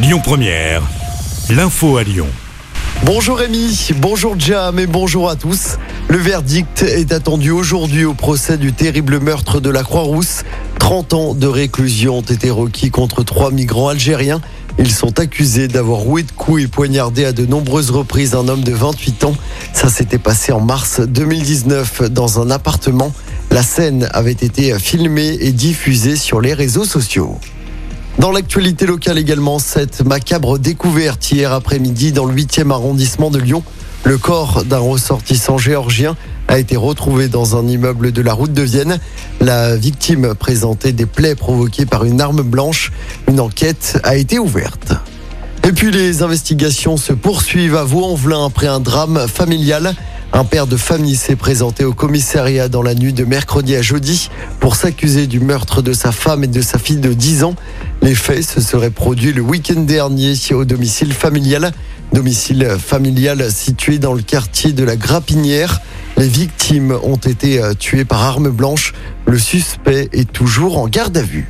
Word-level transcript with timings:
Lyon 0.00 0.20
Première, 0.22 0.82
l'info 1.50 1.96
à 1.96 2.04
Lyon. 2.04 2.28
Bonjour 3.04 3.36
Rémi, 3.36 3.90
bonjour 3.96 4.38
Jam 4.38 4.78
et 4.78 4.86
bonjour 4.86 5.28
à 5.28 5.34
tous. 5.34 5.76
Le 6.08 6.18
verdict 6.18 6.84
est 6.84 7.10
attendu 7.10 7.50
aujourd'hui 7.50 8.04
au 8.04 8.14
procès 8.14 8.58
du 8.58 8.72
terrible 8.72 9.18
meurtre 9.18 9.58
de 9.58 9.70
la 9.70 9.82
Croix-Rousse. 9.82 10.44
30 10.78 11.14
ans 11.14 11.34
de 11.34 11.48
réclusion 11.48 12.18
ont 12.18 12.22
été 12.22 12.48
requis 12.48 12.92
contre 12.92 13.24
trois 13.24 13.50
migrants 13.50 13.88
algériens. 13.88 14.40
Ils 14.78 14.92
sont 14.92 15.18
accusés 15.18 15.66
d'avoir 15.66 15.98
roué 15.98 16.22
de 16.22 16.30
coups 16.30 16.62
et 16.62 16.68
poignardé 16.68 17.24
à 17.24 17.32
de 17.32 17.44
nombreuses 17.44 17.90
reprises 17.90 18.36
un 18.36 18.46
homme 18.46 18.62
de 18.62 18.72
28 18.72 19.24
ans. 19.24 19.34
Ça 19.72 19.88
s'était 19.88 20.18
passé 20.18 20.52
en 20.52 20.60
mars 20.60 21.00
2019 21.00 22.02
dans 22.12 22.40
un 22.40 22.52
appartement. 22.52 23.12
La 23.50 23.64
scène 23.64 24.08
avait 24.12 24.30
été 24.30 24.78
filmée 24.78 25.38
et 25.40 25.50
diffusée 25.50 26.14
sur 26.14 26.40
les 26.40 26.54
réseaux 26.54 26.84
sociaux. 26.84 27.40
Dans 28.18 28.32
l'actualité 28.32 28.84
locale 28.84 29.16
également, 29.16 29.60
cette 29.60 30.04
macabre 30.04 30.58
découverte 30.58 31.30
hier 31.30 31.52
après-midi 31.52 32.10
dans 32.10 32.24
le 32.24 32.34
8e 32.34 32.72
arrondissement 32.72 33.30
de 33.30 33.38
Lyon. 33.38 33.62
Le 34.02 34.18
corps 34.18 34.64
d'un 34.64 34.80
ressortissant 34.80 35.56
géorgien 35.56 36.16
a 36.48 36.58
été 36.58 36.76
retrouvé 36.76 37.28
dans 37.28 37.56
un 37.56 37.68
immeuble 37.68 38.10
de 38.10 38.20
la 38.20 38.32
route 38.32 38.52
de 38.52 38.62
Vienne. 38.62 38.98
La 39.40 39.76
victime 39.76 40.34
présentait 40.34 40.90
des 40.90 41.06
plaies 41.06 41.36
provoquées 41.36 41.86
par 41.86 42.04
une 42.04 42.20
arme 42.20 42.42
blanche. 42.42 42.90
Une 43.28 43.38
enquête 43.38 44.00
a 44.02 44.16
été 44.16 44.40
ouverte. 44.40 44.94
Et 45.62 45.70
puis 45.70 45.92
les 45.92 46.22
investigations 46.22 46.96
se 46.96 47.12
poursuivent 47.12 47.76
à 47.76 47.84
Vaux-en-Velin 47.84 48.46
après 48.46 48.66
un 48.66 48.80
drame 48.80 49.28
familial. 49.28 49.94
Un 50.32 50.44
père 50.44 50.66
de 50.66 50.76
famille 50.76 51.16
s'est 51.16 51.36
présenté 51.36 51.84
au 51.84 51.94
commissariat 51.94 52.68
dans 52.68 52.82
la 52.82 52.94
nuit 52.94 53.14
de 53.14 53.24
mercredi 53.24 53.74
à 53.74 53.82
jeudi 53.82 54.30
pour 54.60 54.76
s'accuser 54.76 55.26
du 55.26 55.40
meurtre 55.40 55.80
de 55.80 55.92
sa 55.92 56.12
femme 56.12 56.44
et 56.44 56.48
de 56.48 56.60
sa 56.60 56.78
fille 56.78 56.98
de 56.98 57.12
10 57.12 57.44
ans. 57.44 57.54
Les 58.02 58.14
faits 58.14 58.44
se 58.44 58.60
seraient 58.60 58.90
produits 58.90 59.32
le 59.32 59.40
week-end 59.40 59.80
dernier 59.80 60.34
au 60.52 60.64
domicile 60.64 61.14
familial. 61.14 61.72
Domicile 62.12 62.76
familial 62.78 63.50
situé 63.50 63.98
dans 63.98 64.12
le 64.12 64.22
quartier 64.22 64.72
de 64.72 64.84
la 64.84 64.96
Grapinière. 64.96 65.80
Les 66.18 66.28
victimes 66.28 66.96
ont 67.02 67.16
été 67.16 67.62
euh, 67.62 67.74
tuées 67.74 68.04
par 68.04 68.22
arme 68.22 68.50
blanche. 68.50 68.92
Le 69.26 69.38
suspect 69.38 70.08
est 70.12 70.30
toujours 70.30 70.78
en 70.78 70.88
garde 70.88 71.16
à 71.16 71.22
vue. 71.22 71.48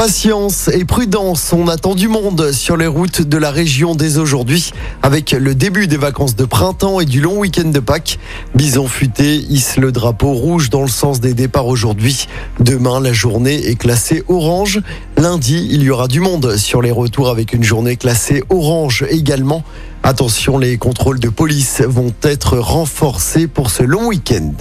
Patience 0.00 0.68
et 0.68 0.86
prudence, 0.86 1.52
on 1.52 1.68
attend 1.68 1.94
du 1.94 2.08
monde 2.08 2.52
sur 2.52 2.78
les 2.78 2.86
routes 2.86 3.20
de 3.20 3.36
la 3.36 3.50
région 3.50 3.94
dès 3.94 4.16
aujourd'hui 4.16 4.72
avec 5.02 5.32
le 5.32 5.54
début 5.54 5.88
des 5.88 5.98
vacances 5.98 6.34
de 6.36 6.46
printemps 6.46 7.00
et 7.00 7.04
du 7.04 7.20
long 7.20 7.36
week-end 7.36 7.68
de 7.68 7.80
Pâques. 7.80 8.18
Bison 8.54 8.88
futé 8.88 9.36
hisse 9.36 9.76
le 9.76 9.92
drapeau 9.92 10.32
rouge 10.32 10.70
dans 10.70 10.80
le 10.80 10.88
sens 10.88 11.20
des 11.20 11.34
départs 11.34 11.66
aujourd'hui. 11.66 12.28
Demain, 12.60 12.98
la 12.98 13.12
journée 13.12 13.66
est 13.66 13.76
classée 13.76 14.24
orange. 14.28 14.80
Lundi, 15.18 15.68
il 15.70 15.82
y 15.82 15.90
aura 15.90 16.08
du 16.08 16.20
monde 16.20 16.56
sur 16.56 16.80
les 16.80 16.92
retours 16.92 17.28
avec 17.28 17.52
une 17.52 17.62
journée 17.62 17.96
classée 17.96 18.42
orange 18.48 19.04
également. 19.10 19.64
Attention, 20.02 20.56
les 20.56 20.78
contrôles 20.78 21.20
de 21.20 21.28
police 21.28 21.82
vont 21.86 22.14
être 22.22 22.56
renforcés 22.56 23.48
pour 23.48 23.70
ce 23.70 23.82
long 23.82 24.06
week-end. 24.06 24.54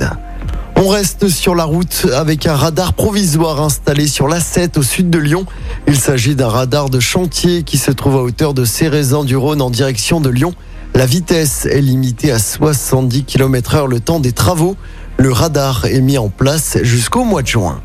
On 0.81 0.87
reste 0.87 1.27
sur 1.27 1.55
la 1.55 1.65
route 1.65 2.07
avec 2.15 2.45
un 2.45 2.55
radar 2.55 2.93
provisoire 2.93 3.61
installé 3.61 4.07
sur 4.07 4.29
l'A7 4.29 4.79
au 4.79 4.81
sud 4.81 5.09
de 5.09 5.17
Lyon. 5.17 5.45
Il 5.87 5.97
s'agit 5.97 6.35
d'un 6.35 6.47
radar 6.47 6.89
de 6.89 7.01
chantier 7.01 7.63
qui 7.63 7.77
se 7.77 7.91
trouve 7.91 8.15
à 8.15 8.21
hauteur 8.21 8.53
de 8.53 8.63
Cérézan 8.63 9.25
du 9.25 9.35
Rhône 9.35 9.61
en 9.61 9.69
direction 9.69 10.21
de 10.21 10.29
Lyon. 10.29 10.53
La 10.95 11.05
vitesse 11.05 11.65
est 11.65 11.81
limitée 11.81 12.31
à 12.31 12.39
70 12.39 13.25
km 13.25 13.75
heure 13.75 13.87
le 13.87 13.99
temps 13.99 14.21
des 14.21 14.31
travaux. 14.31 14.77
Le 15.17 15.33
radar 15.33 15.83
est 15.83 15.99
mis 15.99 16.17
en 16.17 16.29
place 16.29 16.77
jusqu'au 16.81 17.25
mois 17.25 17.41
de 17.41 17.47
juin. 17.47 17.81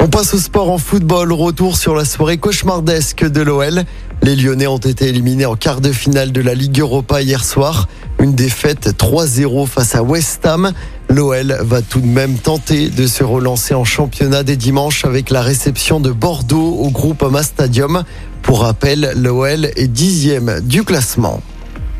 On 0.00 0.08
passe 0.08 0.34
au 0.34 0.38
sport 0.38 0.72
en 0.72 0.78
football. 0.78 1.32
Retour 1.32 1.76
sur 1.76 1.94
la 1.94 2.04
soirée 2.04 2.38
cauchemardesque 2.38 3.24
de 3.24 3.42
l'OL. 3.42 3.84
Les 4.22 4.34
Lyonnais 4.34 4.66
ont 4.66 4.78
été 4.78 5.06
éliminés 5.06 5.46
en 5.46 5.54
quart 5.54 5.80
de 5.80 5.92
finale 5.92 6.32
de 6.32 6.40
la 6.40 6.54
Ligue 6.54 6.80
Europa 6.80 7.22
hier 7.22 7.44
soir. 7.44 7.86
Une 8.20 8.34
défaite 8.34 8.90
3-0 8.98 9.66
face 9.66 9.94
à 9.94 10.02
West 10.02 10.44
Ham. 10.44 10.72
L'OL 11.08 11.56
va 11.62 11.80
tout 11.80 12.00
de 12.00 12.06
même 12.06 12.36
tenter 12.36 12.90
de 12.90 13.06
se 13.06 13.24
relancer 13.24 13.72
en 13.72 13.84
championnat 13.84 14.42
dès 14.42 14.56
dimanche 14.56 15.06
avec 15.06 15.30
la 15.30 15.40
réception 15.40 16.00
de 16.00 16.10
Bordeaux 16.12 16.76
au 16.80 16.90
groupe 16.90 17.22
Ama 17.22 17.42
Stadium. 17.42 18.04
Pour 18.42 18.60
rappel, 18.60 19.14
l'OL 19.16 19.70
est 19.74 19.88
dixième 19.88 20.60
du 20.60 20.84
classement. 20.84 21.40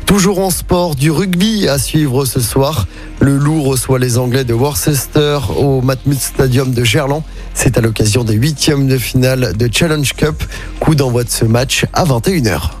Toujours 0.05 0.39
en 0.39 0.51
sport, 0.51 0.95
du 0.95 1.09
rugby 1.09 1.67
à 1.67 1.79
suivre 1.79 2.25
ce 2.25 2.39
soir. 2.39 2.85
Le 3.19 3.37
Loup 3.37 3.63
reçoit 3.63 3.97
les 3.97 4.19
Anglais 4.19 4.43
de 4.43 4.53
Worcester 4.53 5.39
au 5.57 5.81
Matmut 5.81 6.19
Stadium 6.19 6.71
de 6.71 6.83
Gerland. 6.83 7.23
C'est 7.55 7.79
à 7.79 7.81
l'occasion 7.81 8.23
des 8.23 8.35
huitièmes 8.35 8.87
de 8.87 8.99
finale 8.99 9.57
de 9.57 9.69
Challenge 9.71 10.13
Cup. 10.13 10.43
Coup 10.79 10.93
d'envoi 10.93 11.23
de 11.23 11.29
ce 11.31 11.45
match 11.45 11.85
à 11.93 12.05
21h. 12.05 12.80